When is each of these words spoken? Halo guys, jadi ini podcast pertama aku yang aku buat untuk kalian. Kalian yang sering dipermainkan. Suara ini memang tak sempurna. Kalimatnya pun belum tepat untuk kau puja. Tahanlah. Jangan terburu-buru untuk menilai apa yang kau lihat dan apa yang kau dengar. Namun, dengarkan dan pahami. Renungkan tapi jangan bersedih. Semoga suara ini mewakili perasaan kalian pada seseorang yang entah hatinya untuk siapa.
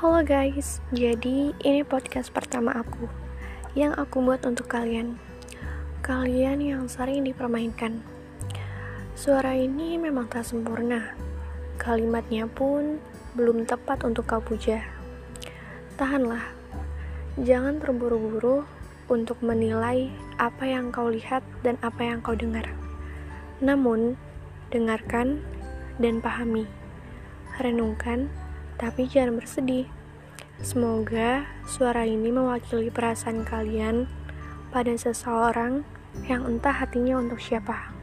Halo 0.00 0.24
guys, 0.24 0.80
jadi 0.96 1.52
ini 1.60 1.84
podcast 1.84 2.32
pertama 2.32 2.72
aku 2.72 3.04
yang 3.76 3.92
aku 4.00 4.24
buat 4.24 4.40
untuk 4.48 4.64
kalian. 4.64 5.20
Kalian 6.00 6.64
yang 6.64 6.88
sering 6.88 7.20
dipermainkan. 7.28 8.00
Suara 9.12 9.52
ini 9.52 10.00
memang 10.00 10.24
tak 10.32 10.48
sempurna. 10.48 11.12
Kalimatnya 11.76 12.48
pun 12.48 12.96
belum 13.36 13.68
tepat 13.68 14.00
untuk 14.08 14.24
kau 14.24 14.40
puja. 14.40 14.80
Tahanlah. 16.00 16.48
Jangan 17.36 17.84
terburu-buru 17.84 18.64
untuk 19.12 19.36
menilai 19.44 20.08
apa 20.40 20.64
yang 20.64 20.88
kau 20.96 21.12
lihat 21.12 21.44
dan 21.60 21.76
apa 21.84 22.08
yang 22.08 22.24
kau 22.24 22.32
dengar. 22.32 22.64
Namun, 23.60 24.16
dengarkan 24.72 25.44
dan 26.00 26.24
pahami. 26.24 26.64
Renungkan 27.60 28.32
tapi 28.80 29.04
jangan 29.04 29.36
bersedih. 29.36 29.84
Semoga 30.64 31.44
suara 31.68 32.08
ini 32.08 32.32
mewakili 32.32 32.88
perasaan 32.88 33.44
kalian 33.44 34.08
pada 34.72 34.96
seseorang 34.96 35.84
yang 36.24 36.48
entah 36.48 36.72
hatinya 36.72 37.20
untuk 37.20 37.38
siapa. 37.38 37.99